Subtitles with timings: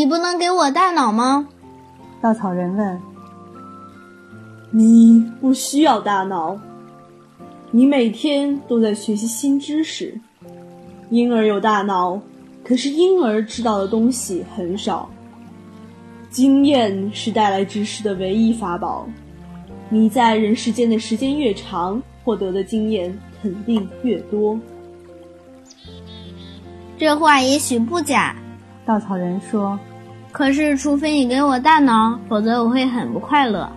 [0.00, 1.46] 你不能给我大脑吗？
[2.22, 2.98] 稻草人问。
[4.70, 6.58] 你不需要大脑，
[7.70, 10.18] 你每天都在学习新知识。
[11.10, 12.18] 婴儿有大脑，
[12.64, 15.06] 可是婴儿知道的东西很少。
[16.30, 19.06] 经验是带来知识的唯一法宝。
[19.90, 24.58] 你在人世间的时间越长，获得的经验肯定越多。
[26.96, 28.34] 这话也许不假，
[28.86, 29.78] 稻草人说。
[30.32, 33.68] 可是，除非你给我大脑，否则我会很不快乐。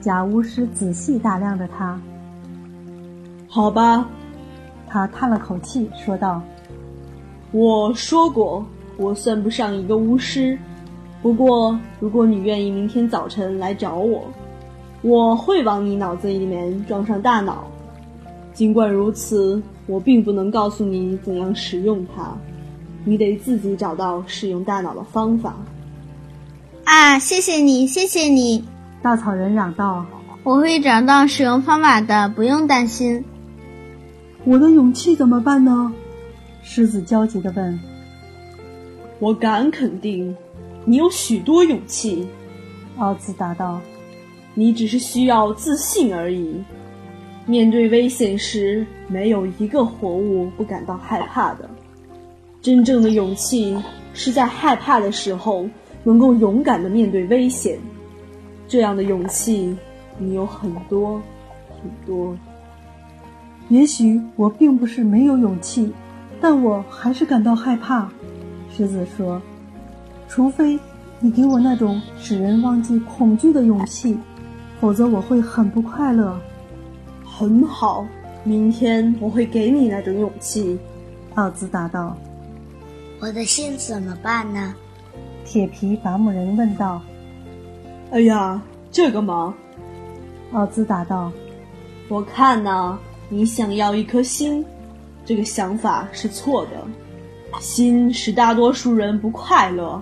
[0.00, 2.00] 假巫师仔细打量着他。
[3.46, 4.08] 好吧，
[4.88, 6.42] 他叹了口气说道
[7.52, 8.64] ：“我说过，
[8.96, 10.58] 我算不上一个巫师。
[11.22, 14.24] 不过，如果你愿意明天早晨来找我，
[15.02, 17.64] 我会往你脑子里面装上大脑。
[18.52, 22.36] 尽管如此，我并不能告诉你怎样使用它。
[23.06, 25.56] 你得自己找到使用大脑的方法。”
[26.84, 28.62] 啊，谢谢你，谢谢你。
[29.02, 30.04] 稻草人嚷道
[30.44, 33.24] ：“我会找到使用方法的，不用担心。”
[34.44, 35.92] 我的勇气怎么办呢？
[36.62, 37.80] 狮子焦急地问。
[39.18, 40.36] “我敢肯定，
[40.84, 42.26] 你有许多勇气。”
[42.98, 43.80] 奥兹答道
[44.54, 46.62] ，“你只是需要自信而已。
[47.44, 51.68] 面对危险时，没有一个活物不感到害怕的。
[52.66, 53.76] 真正的勇气
[54.12, 55.68] 是在害怕的时候，
[56.02, 57.78] 能够勇敢地面对危险。”
[58.66, 59.76] 这样的勇气，
[60.18, 61.22] 你有很多，
[61.80, 62.36] 很多。
[63.68, 65.92] 也许我并不是没有勇气，
[66.40, 68.10] 但我还是感到害怕。
[68.76, 69.40] 狮子说
[70.26, 70.76] ：“除非
[71.20, 74.18] 你给我那种使人忘记恐惧的勇气，
[74.80, 76.36] 否则我会很不快乐。”
[77.24, 78.04] 很好，
[78.42, 80.76] 明天我会给你那种勇气。”
[81.36, 82.16] 奥兹答道。
[83.20, 84.74] “我的心怎么办呢？”
[85.44, 87.00] 铁皮伐木人问道。
[88.10, 88.60] 哎呀，
[88.92, 89.54] 这个嘛，
[90.52, 91.32] 奥兹答道
[92.08, 92.98] ：“我看呢，
[93.28, 94.64] 你想要一颗心，
[95.24, 96.72] 这个想法是错的。
[97.60, 100.00] 心使大多数人不快乐。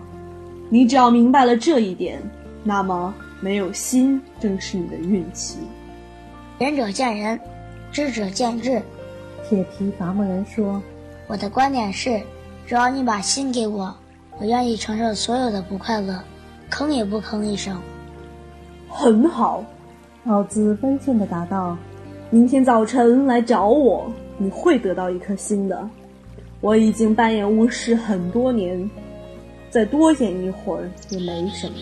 [0.70, 2.20] 你只要明白了这一点，
[2.62, 5.58] 那么没有心正是你的运气。
[6.58, 7.38] 仁者见仁，
[7.92, 8.82] 智者见智。”
[9.48, 10.82] 铁皮伐木人说
[11.28, 12.20] ：“我的观点是，
[12.66, 13.94] 只要你把心给我，
[14.38, 16.18] 我愿意承受所有的不快乐，
[16.70, 17.78] 吭也不吭一声。”
[18.88, 19.64] 很好，
[20.26, 21.76] 奥兹温顺的答道
[22.30, 25.88] ：“明天早晨来找我，你会得到一颗心的。
[26.60, 28.90] 我已经扮演巫师很多年，
[29.68, 31.74] 再多演一会儿也没什么。”